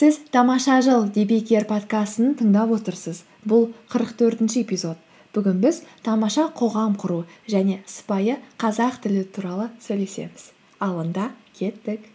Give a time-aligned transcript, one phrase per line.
[0.00, 3.18] сіз тамаша жыл дебекер подкастын тыңдап отырсыз.
[3.44, 4.96] Бұл қырық төртінші эпизод.
[5.36, 10.46] Бүгін біз тамаша қоғам құру және сыпайы қазақ тілі туралы сөйлесеміз.
[10.80, 12.08] Ал онда кеттік.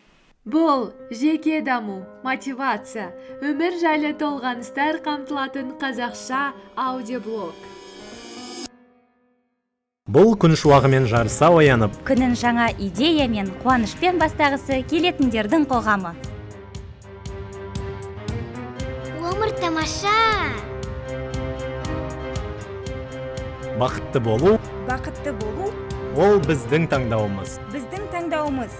[0.49, 3.11] Бұл жеке даму мотивация
[3.45, 6.43] өмір жайлы толғаныстар қамтылатын қазақша
[6.73, 7.53] аудиоблог.
[10.09, 16.17] Бұл күн шуағымен жарыса оянып күнін жаңа идея мен қуанышпен бастағысы келетіндердің қоғамы.
[23.79, 24.55] Бақытты болу
[24.87, 25.71] бақытты болу
[26.15, 27.57] ол біздің таңдауымыз.
[27.73, 28.77] біздің таңдауымыз.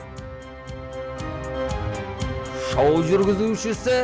[2.69, 3.97] Шоу жүргізушісі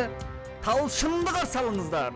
[0.65, 2.11] талшынды қарсы алыңыздар.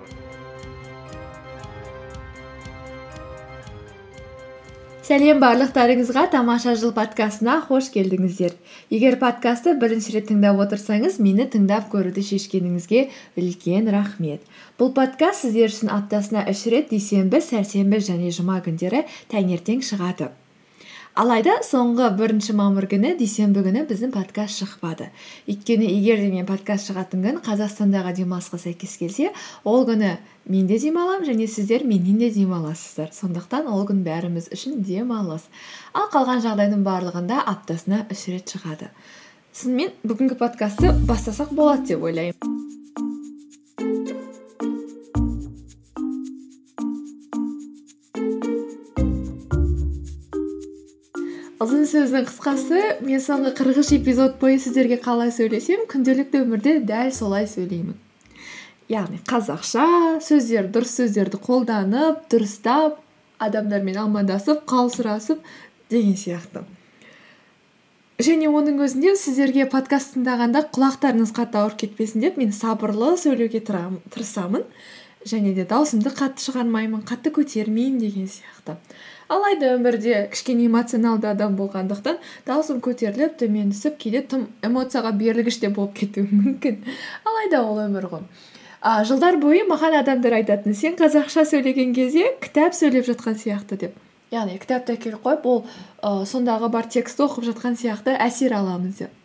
[5.05, 8.55] Сәлем барлықтарыңызға тамаша жыл подкастына қош келдіңіздер.
[8.89, 13.03] Егер подкастты бірінші рет тыңдап отырсаңыз мені тыңдап көруді шешкеніңізге
[13.37, 14.41] үлкен рахмет.
[14.79, 20.31] Бұл подкаст сіздер үшін аптасына үш рет дүйсенбі сәрсенбі және жұма күндері таңертең шығады.
[21.15, 25.07] Алайда соңғы бірінші мамыр күні дүйсенбі күні біздің подкаст шықпады.
[25.47, 29.31] Өйткені егер де мен подкаст шығатын күн қазақстандағы демалысқа сәйкес келсе
[29.63, 30.17] ол күні
[30.51, 33.13] мен де демаламын және сіздер менен де демаласыздар.
[33.15, 35.47] Сондықтан ол күн бәріміз үшін демалыс.
[35.95, 38.91] Ал қалған жағдайдың барлығында аптасына үш рет шығады.
[39.55, 43.24] Сонымен бүгінгі подкастты бастасақ болады деп ойлаймын.
[51.65, 57.09] Ұзын сөздің қысқасы мен соңғы қырық үш эпизод бойы сіздерге қалай сөйлесем күнделікті өмірде дәл
[57.15, 57.95] солай сөйлеймін.
[58.91, 59.85] Яғни қазақша
[60.21, 62.99] сөздер дұрыс сөздерді қолданып дұрыстап
[63.41, 65.41] адамдармен амандасып қал сұрасып
[65.89, 66.61] деген сияқты.
[68.21, 74.69] Және оның өзінде сіздерге подкаст тыңдағанда құлақтарыңыз қатты ауырып кетпесін деп мен сабырлы сөйлеуге тырысамын.
[75.25, 78.77] Және де даусымды қатты шығармаймын қатты көтермеймін деген сияқты.
[79.27, 85.69] Алайда өмірде кішкене эмоционалды адам болғандықтан даусым көтеріліп төмен түсіп кейде тым эмоцияға берілгіш те
[85.73, 86.81] болып кетуім мүмкін.
[87.25, 88.23] Алайда ол өмір ғой.
[88.81, 93.95] А, жылдар бойы маған адамдар айтатын сен қазақша сөйлеген кезде кітап сөйлеп жатқан сияқты деп.
[94.33, 99.21] Яғни кітапты әкеліп қойып ол ә, сондағы бар текстті оқып жатқан сияқты әсер аламыз деп.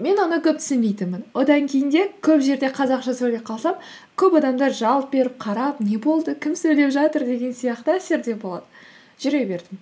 [0.00, 1.26] Мен оны көп түсінбейтінмін.
[1.36, 3.78] Одан кейін де көп жерде қазақша сөйлеп қалсам
[4.16, 7.26] көп адамдар жалт беріп қарап не болды кім сөйлеп жатыр?
[7.28, 8.64] деген сияқты әсерде болады.
[9.20, 9.78] Жүре бердім.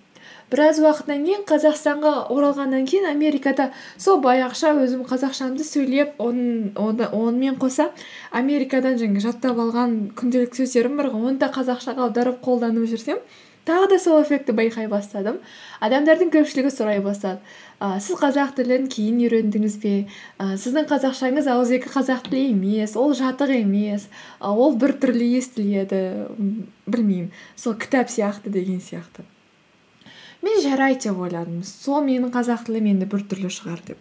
[0.49, 3.69] Біраз уақыттан кейін қазақстанға оралғаннан кейін америкада
[4.01, 7.91] сол баяғыша өзім қазақшамды сөйлеп онымен қоса
[8.33, 11.29] америкадан жаңағы жаттап алған күнделік сөздерім бар ғой.
[11.29, 13.21] Оны да қазақшаға аударып қолданып жүрсем
[13.67, 15.39] тағы да сол эффектті байқай бастадым.
[15.83, 17.39] Адамдардың көпшілігі сұрай бастады.
[17.79, 19.93] Ә, сіз қазақ тілін кейін үйрендіңіз бе?
[20.39, 24.09] Ә, сіздің қазақшаңыз ауызекі қазақ тілі емес ол жатық емес.
[24.39, 26.01] Ә, ол біртүрлі естіледі.
[26.87, 27.31] Білмеймін.
[27.55, 29.23] Сол кітап сияқты деген сияқты.
[30.41, 31.63] Мен жарайды деп ойладым.
[31.63, 33.97] Сол менің қазақ тілім енді біртүрлі шығар деп.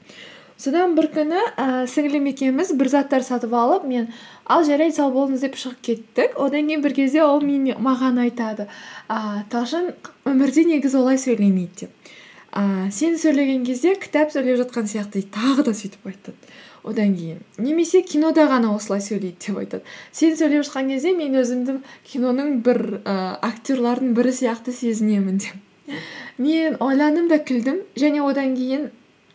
[0.58, 4.08] Содан бір күні ә, сіңілім екеуміз бір заттар сатып алып мен
[4.44, 6.34] ал жарайды сау болыңыз деп шығып кеттік.
[6.36, 8.66] Одан кейін бір кезде ол мен, маған айтады
[9.08, 9.92] ә, талшын
[10.26, 12.14] өмірде негізі олай сөйлемейді деп.
[12.52, 16.52] Ә, сен сөйлеген кезде кітап сөйлеп жатқан сияқты дейді тағы да сөйтіп айтады.
[16.88, 19.82] Одан кейін немесе кинода ғана осылай сөйлейді деп айтады.
[20.12, 25.64] Сен сөйлеп жатқан кезде мен өзімді киноның бір ә, актерлардың бірі сияқты сезінемін деп.
[26.38, 27.82] Мен ойландым да күлдім.
[27.96, 28.90] Және одан кейін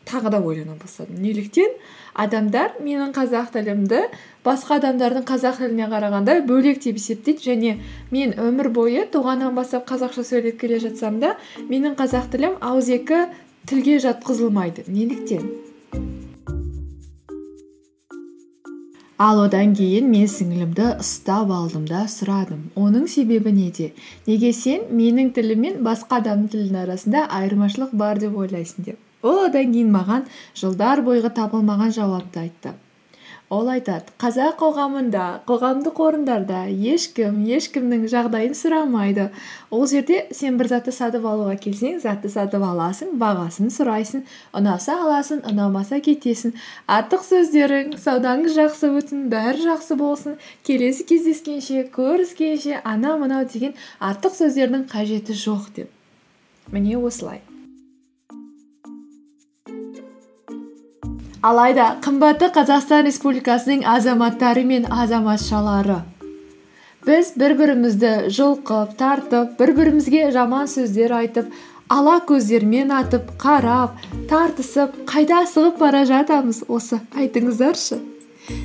[0.06, 1.20] тағы да ойлана бастадым.
[1.24, 1.76] Неліктен
[2.14, 4.02] адамдар менің қазақ тілімді
[4.46, 7.44] басқа адамдардың қазақ тіліне қарағанда бөлек деп есептейді.
[7.50, 7.76] Және
[8.12, 11.36] мен өмір бойы туғаннан бастап қазақша сөйлеп келе жатсам да
[11.70, 13.28] менің қазақ тілім ауызекі
[13.70, 14.88] тілге жатқызылмайды.
[14.88, 15.48] Неліктен?
[19.24, 22.66] Ал одан кейін мен сіңілімді ұстап алдым да сұрадым.
[22.76, 23.92] Оның себебі неде?
[24.28, 28.98] Неге сен менің тілім мен басқа адамның тілінің арасында айырмашылық бар деп ойлайсың деп?
[29.24, 30.30] Ол одан кейін маған
[30.60, 32.78] жылдар бойғы табылмаған жауапты айтты.
[33.54, 39.28] Ол айтады қазақ қоғамында қоғамдық орындарда ешкім ешкімнің жағдайын сұрамайды.
[39.70, 44.26] Ол жерде сен бір затты сатып алуға келсең затты сатып аласың бағасын сұрайсың
[44.58, 46.56] ұнаса аласың ұнамаса кетесің.
[46.88, 50.42] Артық сөздерің саудаңыз жақсы өтсін бәрі жақсы болсын.
[50.66, 55.98] Келесі кездескенше көріскенше анау мынау деген артық сөздердің қажеті жоқ деп.
[56.72, 57.44] Міне осылай.
[61.44, 65.98] Алайда қымбатты қазақстан республикасының азаматтары мен азаматшалары.
[67.04, 71.52] Біз бір бірімізді жұлқып тартып бір бірімізге жаман сөздер айтып
[71.92, 74.00] ала көздермен атып қарап
[74.32, 77.02] тартысып қайда асығып бара жатамыз осы.
[77.12, 78.00] Айтыңыздаршы.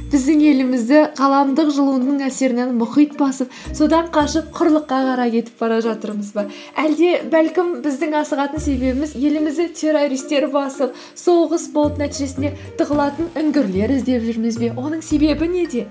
[0.08, 6.46] Біздің елімізді ғаламдық жылуының әсерінен мұхит басып содан қашып құрлыққа қарай кетіп бара жатырмыз ба?
[6.80, 14.56] Әлде бәлкім біздің асығатын себебіміз елімізді террористер басып соғыс болып нәтижесінде тығылатын үңгірлер іздеп жүрміз
[14.62, 14.70] бе?
[14.80, 15.84] Оның себебі неде?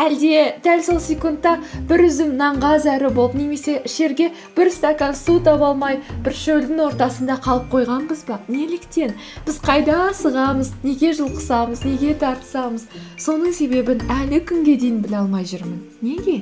[0.00, 1.56] Әлде дәл сол секундта
[1.86, 7.38] бір үзім нанға зәру болып немесе ішерге бір стакан су таба алмай бір шөлдің ортасында
[7.44, 8.40] қалып қойғанбыз ба?
[8.50, 9.14] Неліктен?
[9.46, 10.74] Біз қайда асығамыз?
[10.82, 12.86] Неге жұлқысамыз неге тартысамыз?
[13.20, 15.80] Соның себебін әлі күнге дейін біле алмай жүрмін.
[16.00, 16.38] Неге?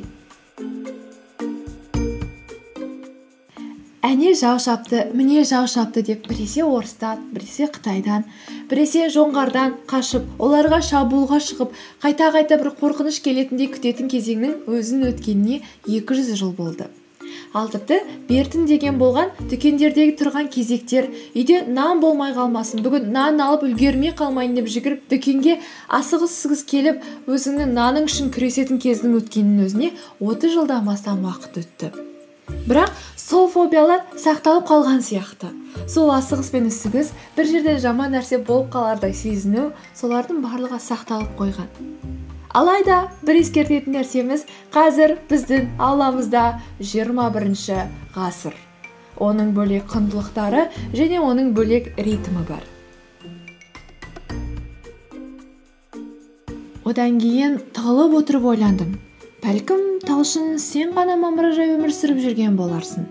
[4.06, 8.28] Әне жау шапты міне жау шапты деп біресе орыстан біресе қытайдан
[8.70, 11.74] біресе жоңғардан қашып оларға шабуылға шығып
[12.06, 15.60] қайта қайта бір қорқыныш келетіндей күтетін кезеңнің өзін өткеніне
[15.98, 16.86] екі жүз жыл болды.
[17.54, 23.64] Ал тіпті бертін деген болған дүкендердегі тұрған кезектер үйде нан болмай қалмасын бүгін нан алып
[23.68, 25.58] үлгермей қалмайын деп жүгіріп дүкенге
[26.00, 31.92] асығыс келіп өзіңнің наның үшін күресетін кездің өткенінің өзіне отыз жылдан астам уақыт өтті.
[32.68, 35.50] Бірақ сол фобиялар сақталып қалған сияқты.
[35.88, 41.68] Сол асығыс пен үсігіс бір жерде жаман нәрсе болып қалардай сезіну солардың барлығы сақталып қойған.
[42.58, 44.42] Алайда бір ескертетін нәрсеміз
[44.74, 46.44] қазір біздің ауламызда
[46.80, 47.76] 21 бірінші
[48.16, 48.56] ғасыр.
[49.22, 50.64] Оның бөлек құндылықтары
[50.96, 52.64] және оның бөлек ритмі бар.
[56.88, 58.96] Одан кейін тығылып отырып ойландым.
[59.44, 63.06] Бәлкім талшын сен ғана мамыражай өмір сүріп жүрген боларсың.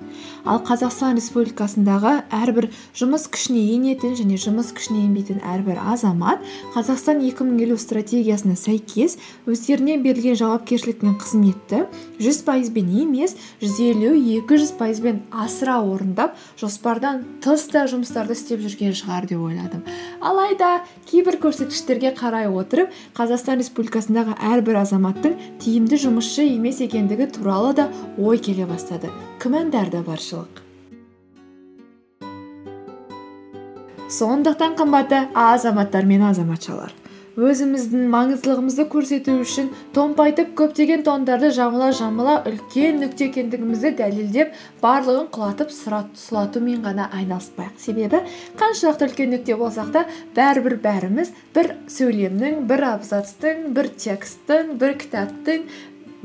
[0.47, 6.43] Ал қазақстан республикасындағы әрбір жұмыс күшіне енетін және жұмыс күшіне енбейтін әрбір азамат
[6.75, 9.17] қазақстан 2050 стратегиясына сәйкес
[9.49, 11.83] өздеріне берілген жауапкершілік пен қызметті
[12.23, 18.63] жүз пайызбен емес жүз елу екі жүз пайызбен асыра орындап жоспардан тыс та жұмыстарды істеп
[18.63, 19.83] жүрген шығар деп ойладым.
[20.21, 27.89] Алайда кейбір көрсеткіштерге қарай отырып қазақстан республикасындағы әрбір азаматтың тиімді жұмысшы емес екендігі туралы да
[28.17, 29.11] ой келе бастады.
[29.43, 30.03] Күмәндар да
[34.19, 36.93] сондықтан қымбатты азаматтар мен азаматшалар
[37.37, 45.69] өзіміздің маңыздылығымызды көрсету үшін томпайтып көптеген тондарды жамыла жамыла үлкен нүкте екендігімізді дәлелдеп барлығын құлатып
[45.69, 47.75] сұлатумен ғана айналыспайық.
[47.77, 48.23] Себебі
[48.57, 55.69] қаншалықты үлкен нүкте болсақ та бәрібір бәріміз бір сөйлемнің бір абзацтың бір тексттің бір кітаптың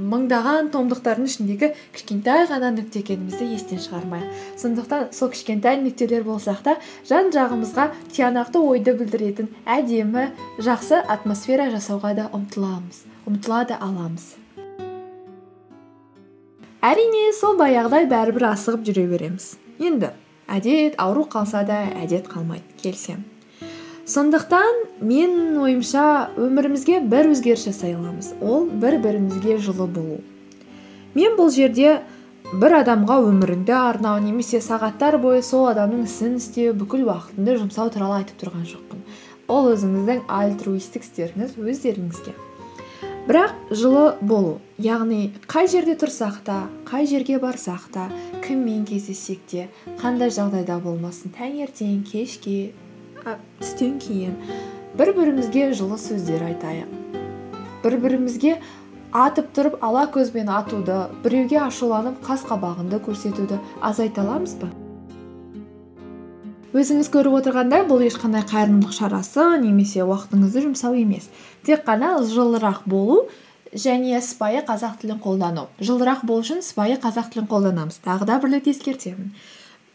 [0.00, 4.42] мыңдаған томдықтардың ішіндегі кішкентай ғана нүкте екенімізді естен шығармайық.
[4.62, 6.76] Сондықтан сол кішкентай нүктелер болсақ та
[7.08, 14.34] жан жағымызға тиянақты ойды білдіретін әдемі жақсы атмосфера жасауға да ұмтыламыз ұмтыла да аламыз.
[16.82, 19.52] Әрине сол баяғыдай бәрібір асығып жүре береміз.
[19.78, 20.10] Енді
[20.50, 22.66] әдет ауру қалса да әдет қалмайды.
[22.82, 23.22] Келісемін.
[24.06, 28.32] Сондықтан мен ойымша өмірімізге бір өзгеріс жасай аламыз.
[28.42, 30.18] Ол бір бірімізге жылы болу.
[31.14, 32.00] Мен бұл жерде
[32.50, 38.22] бір адамға өміріңді арнау немесе сағаттар бойы сол адамның ісін істеу бүкіл уақытыңды жұмсау туралы
[38.22, 39.04] айтып тұрған жоқпын.
[39.46, 42.34] Ол өзіңіздің альтруистік істеріңіз өздеріңізге.
[43.28, 46.56] Бірақ жылы болу яғни қай жерде тұрсақ та
[46.88, 48.08] қай жерге барсақ та
[48.42, 49.68] кіммен кездессек те
[50.02, 52.72] қандай жағдайда болмасын таңертең кешке
[53.60, 54.36] түстен кейін
[54.98, 56.90] бір бірімізге жылы сөздер айтайық.
[57.82, 58.56] Бір бірімізге
[59.12, 64.70] атып тұрып ала көзбен атуды біреуге ашуланып қас қабағынды көрсетуді азайта аламыз ба?
[66.72, 71.28] Өзіңіз көріп отырғандай бұл ешқандай қайырымдылық шарасы немесе уақытыңызды жұмсау емес.
[71.66, 73.26] Тек қана жылырақ болу
[73.72, 75.66] және сыпайы қазақ тілін қолдану.
[75.80, 78.00] Жылырақ болу үшін сыпайы қазақ тілін қолданамыз.
[78.00, 79.34] Тағы да бір рет ескертемін.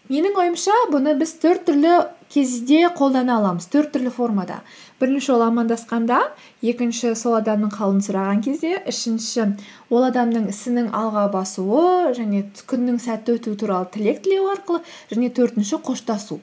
[0.07, 1.97] Менің ойымша бұны біз төрт түрлі
[2.33, 3.67] кезде қолдана аламыз.
[3.71, 4.61] Төрт түрлі формада.
[4.99, 6.19] Бірінші ол амандасқанда
[6.61, 9.51] екінші сол адамның қалын сұраған кезде үшінші
[9.89, 15.81] ол адамның ісінің алға басуы және күннің сәтті өтуі туралы тілек тілеу арқылы және төртінші
[15.85, 16.39] қоштасу.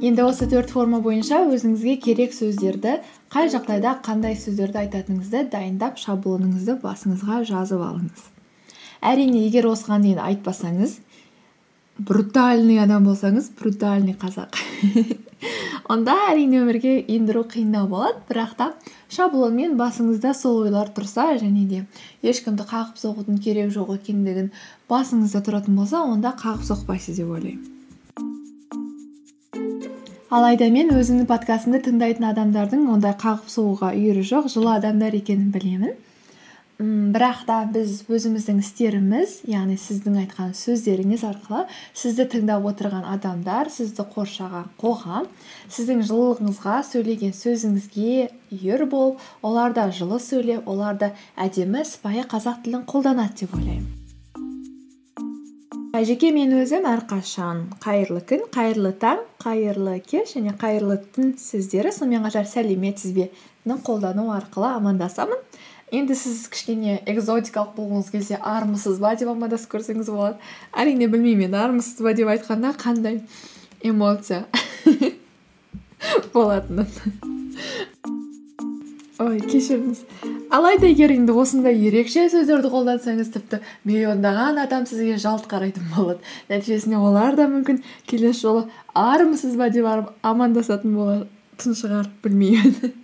[0.00, 2.94] Енді осы төрт форма бойынша өзіңізге керек сөздерді
[3.30, 8.22] қай жағдайда қандай сөздерді айтатыныңызды дайындап шаблоныңызды басыңызға жазып алыңыз.
[9.04, 10.96] Әрине егер осыған дейін айтпасаңыз
[12.06, 14.56] брутальный адам болсаңыз брутальный қазақ.
[15.90, 18.68] Онда әрине өмірге ендіру қиындау болады бірақ та
[19.12, 21.80] шаблонмен басыңызда сол ойлар тұрса және де
[22.22, 24.52] ешкімді қағып соғудың керегі жоқ екендігін
[24.92, 27.68] басыңызда тұратын болса онда қағып соқпайсыз деп ойлаймын.
[30.30, 35.96] Алайда мен өзімнің подкастымды тыңдайтын адамдардың ондай қағып соғуға үйірі жоқ жылы адамдар екенін білемін.
[36.80, 43.68] М бірақ та біз өзіміздің істеріміз яғни сіздің айтқан сөздеріңіз арқылы сізді тыңдап отырған адамдар
[43.68, 45.28] сізді қоршаған қоғам
[45.68, 52.64] сіздің жылылығыңызға сөйлеген сөзіңізге үйір болып олар да жылы сөйлеп олар да әдемі сыпайы қазақ
[52.64, 53.96] тілін қолданады деп ойлаймын.
[56.00, 62.24] Жеке мен өзім әрқашан қайырлы күн қайырлы таң қайырлы кеш және қайырлы түн сөздері сонымен
[62.24, 65.42] қатар сәлеметсіз бені қолдану арқылы амандасамын.
[65.92, 70.38] Енді сіз кішкене экзотикалық болғыңыз келсе армысыз ба деп амандасып көрсеңіз болады.
[70.72, 73.20] Әрине білмеймін енді армысыз ба деп айтқанда қандай
[73.82, 74.46] эмоция
[76.34, 76.86] болатынын
[79.20, 80.04] ой кешіріңіз.
[80.50, 86.24] Алайда егер енді осындай ерекше сөздерді қолдансаңыз тіпті миллиондаған адам сізге жалт қарайтын болады.
[86.48, 88.64] Нәтижесінде олар да мүмкін келесі жолы
[88.96, 89.86] армысыз ба деп
[90.22, 92.94] амандасатын болатын шығар білмеймін.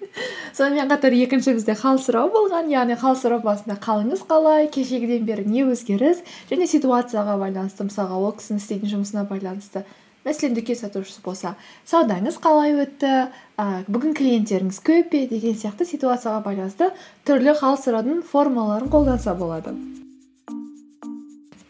[0.57, 5.45] Сонымен қатар екінші бізде хал сұрау болған яғни хал сұрау басында қалыңыз қалай кешегіден бері
[5.49, 9.85] не өзгеріс және ситуацияға байланысты мысалға ол кісінің істейтін жұмысына байланысты
[10.27, 11.55] мәселен дүкен сатушысы болса
[11.87, 13.13] саудаңыз қалай өтті
[13.59, 16.91] ә, бүгін клиенттеріңіз көп пе деген сияқты ситуацияға байланысты
[17.29, 19.77] түрлі хал сұраудың формаларын қолданса болады.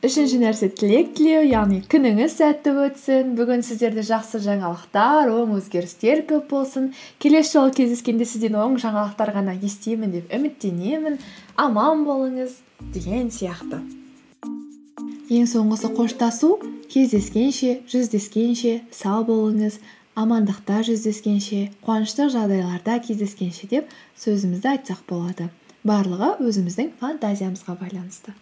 [0.05, 3.33] Үшінші нәрсе тілек тілеу яғни күніңіз сәтті өтсін.
[3.39, 6.91] Бүгін сіздерде жақсы жаңалықтар оң өзгерістер көп болсын.
[7.23, 11.19] Келесі жолы кездескенде сізден оң жаңалықтар ғана естимін деп үміттенемін.
[11.57, 12.61] Аман болыңыз
[12.93, 13.81] деген сияқты.
[15.33, 16.53] Ең соңғысы қоштасу
[16.93, 19.81] кездескенше жүздескенше сау болыңыз.
[20.17, 25.51] Амандықта жүздескенше қуанышты жағдайларда кездескенше деп сөзімізді айтсақ болады.
[25.85, 28.33] Барлығы өзіміздің фантазиямызға байланысты.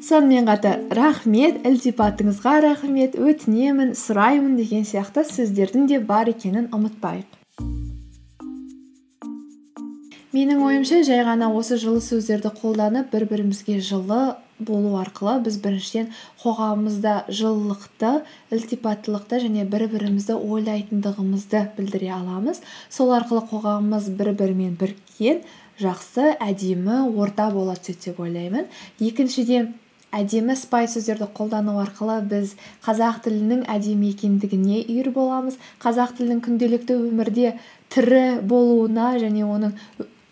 [0.00, 7.36] Сонымен қатар рахмет ілтипатыңызға рахмет өтінемін сұраймын деген сияқты сөздердің де бар екенін ұмытпайық.
[10.30, 16.12] Менің ойымша жай ғана осы жылы сөздерді қолданып бір бірімізге жылы болу арқылы біз біріншіден
[16.44, 18.12] қоғамымызда жылылықты
[18.54, 22.62] ілтипаттылықты және бір бірімізді ойлайтындығымызды білдіре аламыз.
[22.88, 25.42] Сол арқылы қоғамымыз бір бірімен біріккен
[25.82, 28.68] жақсы әдемі орта бола түседі деп ойлаймын.
[29.00, 29.72] Екіншіден
[30.16, 35.58] әдемі сыпайы сөздерді қолдану арқылы біз қазақ тілінің әдемі екендігіне үйір боламыз.
[35.82, 37.52] Қазақ тілінің күнделікті өмірде
[37.94, 39.76] тірі болуына және оның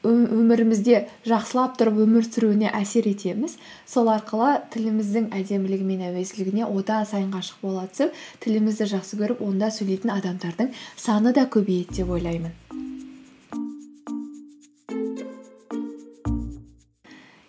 [0.08, 3.56] өмірімізде жақсылап тұрып өмір сүруіне әсер етеміз.
[3.86, 9.72] Сол арқылы тіліміздің әдемілігі мен әуезділігіне одан сайын ғашық бола түсіп тілімізді жақсы көріп онда
[9.74, 12.54] сөйлейтін адамдардың саны да көбейеді деп ойлаймын.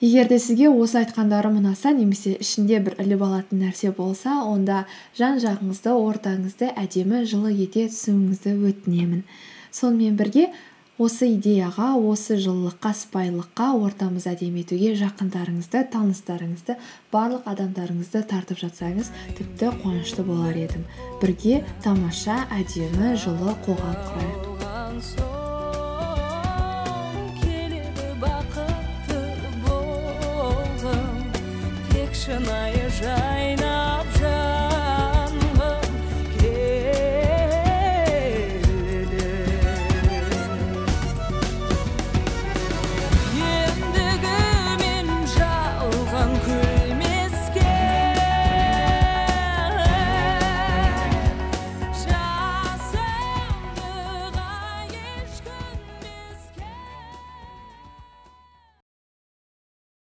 [0.01, 4.85] Егер де сізге осы айтқандарым ұнаса немесе ішінде бір іліп алатын нәрсе болса онда
[5.17, 9.25] жан жағыңызды ортаңызды әдемі жылы ете түсуіңізді өтінемін.
[9.75, 10.47] Сонымен бірге
[10.99, 16.77] осы идеяға осы жылылыққа сыпайылыққа ортамызды әдемі етуге жақындарыңызды таныстарыңызды
[17.11, 20.87] барлық адамдарыңызды тартып жатсаңыз тіпті қуанышты болар едім.
[21.19, 25.38] Бірге тамаша әдемі жылы қоғам құрайық.